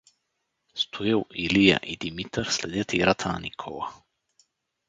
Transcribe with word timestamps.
Стоил, 0.75 1.25
Илия 1.33 1.77
и 1.83 1.97
Димитър 1.97 2.43
следят 2.49 2.93
играта 2.93 3.29
на 3.29 3.39
Никола. 3.39 3.93